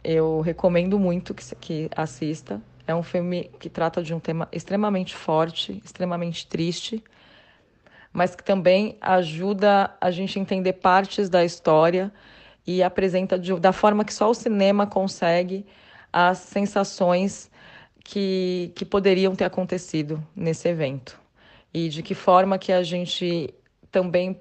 eu 0.04 0.41
recomendo 0.41 0.97
muito 0.99 1.34
que, 1.34 1.56
que 1.56 1.89
assista. 1.95 2.62
É 2.88 2.95
um 2.95 3.04
filme 3.04 3.49
que 3.60 3.69
trata 3.69 4.01
de 4.01 4.13
um 4.13 4.19
tema 4.19 4.47
extremamente 4.51 5.15
forte, 5.15 5.82
extremamente 5.84 6.47
triste, 6.47 7.04
mas 8.12 8.36
que 8.36 8.43
também 8.43 8.97
ajuda 8.99 9.95
a 10.01 10.12
gente 10.12 10.38
a 10.38 10.41
entender 10.41 10.73
partes 10.73 11.30
da 11.30 11.45
história 11.45 12.12
e 12.65 12.84
apresenta 12.84 13.38
de, 13.38 13.58
da 13.60 13.71
forma 13.71 14.06
que 14.06 14.13
só 14.13 14.30
o 14.30 14.34
cinema 14.34 14.86
consegue 14.86 15.65
as 16.12 16.39
sensações 16.39 17.50
que, 18.04 18.71
que 18.76 18.86
poderiam 18.86 19.36
ter 19.36 19.45
acontecido 19.45 20.21
nesse 20.36 20.67
evento 20.67 21.19
e 21.74 21.89
de 21.89 22.04
que 22.04 22.13
forma 22.13 22.58
que 22.58 22.71
a 22.71 22.84
gente 22.84 23.54
também 23.91 24.39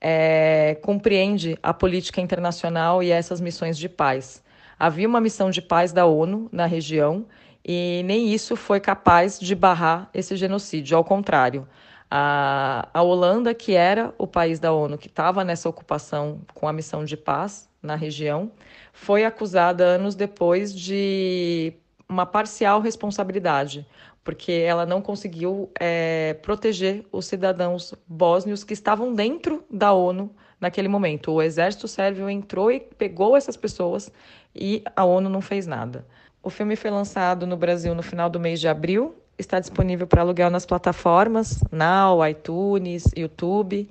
é, 0.00 0.76
compreende 0.82 1.58
a 1.62 1.72
política 1.72 2.20
internacional 2.20 3.02
e 3.02 3.10
essas 3.10 3.40
missões 3.40 3.78
de 3.78 3.88
paz. 3.88 4.42
Havia 4.78 5.08
uma 5.08 5.20
missão 5.20 5.50
de 5.50 5.62
paz 5.62 5.92
da 5.92 6.04
ONU 6.04 6.48
na 6.52 6.66
região 6.66 7.26
e 7.64 8.02
nem 8.04 8.32
isso 8.32 8.56
foi 8.56 8.80
capaz 8.80 9.38
de 9.40 9.54
barrar 9.54 10.10
esse 10.12 10.36
genocídio, 10.36 10.96
ao 10.96 11.04
contrário. 11.04 11.66
A, 12.16 12.88
a 12.94 13.02
Holanda, 13.02 13.52
que 13.52 13.72
era 13.74 14.14
o 14.16 14.24
país 14.24 14.60
da 14.60 14.72
ONU 14.72 14.96
que 14.96 15.08
estava 15.08 15.42
nessa 15.42 15.68
ocupação 15.68 16.42
com 16.54 16.68
a 16.68 16.72
missão 16.72 17.04
de 17.04 17.16
paz 17.16 17.68
na 17.82 17.96
região, 17.96 18.52
foi 18.92 19.24
acusada 19.24 19.82
anos 19.82 20.14
depois 20.14 20.72
de 20.72 21.72
uma 22.08 22.24
parcial 22.24 22.80
responsabilidade, 22.80 23.84
porque 24.22 24.52
ela 24.52 24.86
não 24.86 25.02
conseguiu 25.02 25.68
é, 25.80 26.34
proteger 26.34 27.04
os 27.10 27.26
cidadãos 27.26 27.92
bósnios 28.06 28.62
que 28.62 28.74
estavam 28.74 29.12
dentro 29.12 29.64
da 29.68 29.92
ONU 29.92 30.30
naquele 30.60 30.86
momento. 30.86 31.32
O 31.32 31.42
exército 31.42 31.88
sérvio 31.88 32.30
entrou 32.30 32.70
e 32.70 32.78
pegou 32.78 33.36
essas 33.36 33.56
pessoas 33.56 34.08
e 34.54 34.84
a 34.94 35.04
ONU 35.04 35.28
não 35.28 35.40
fez 35.40 35.66
nada. 35.66 36.06
O 36.40 36.48
filme 36.48 36.76
foi 36.76 36.92
lançado 36.92 37.44
no 37.44 37.56
Brasil 37.56 37.92
no 37.92 38.04
final 38.04 38.30
do 38.30 38.38
mês 38.38 38.60
de 38.60 38.68
abril 38.68 39.16
está 39.38 39.58
disponível 39.60 40.06
para 40.06 40.22
aluguel 40.22 40.50
nas 40.50 40.66
plataformas 40.66 41.62
Now, 41.70 42.26
iTunes, 42.26 43.04
YouTube, 43.16 43.90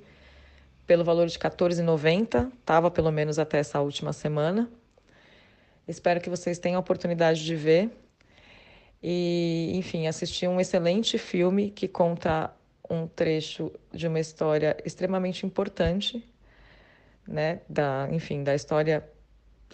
pelo 0.86 1.04
valor 1.04 1.26
de 1.26 1.36
R$ 1.36 1.50
14,90. 1.50 2.52
Estava 2.52 2.90
pelo 2.90 3.10
menos 3.10 3.38
até 3.38 3.58
essa 3.58 3.80
última 3.80 4.12
semana. 4.12 4.70
Espero 5.86 6.20
que 6.20 6.30
vocês 6.30 6.58
tenham 6.58 6.76
a 6.76 6.80
oportunidade 6.80 7.44
de 7.44 7.54
ver. 7.54 7.90
E, 9.02 9.72
enfim, 9.74 10.06
assisti 10.06 10.48
um 10.48 10.58
excelente 10.58 11.18
filme 11.18 11.70
que 11.70 11.86
conta 11.86 12.50
um 12.88 13.06
trecho 13.06 13.70
de 13.92 14.06
uma 14.06 14.18
história 14.18 14.76
extremamente 14.84 15.44
importante, 15.44 16.24
né, 17.26 17.60
da, 17.68 18.08
enfim, 18.10 18.42
da 18.42 18.54
história 18.54 19.06